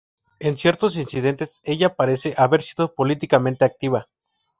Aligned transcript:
En 0.39 0.57
ciertos 0.57 0.95
incidentes 0.97 1.61
ella 1.63 1.93
parece 1.93 2.33
haber 2.35 2.63
sido 2.63 2.95
políticamente 2.95 3.65
activa. 3.65 4.09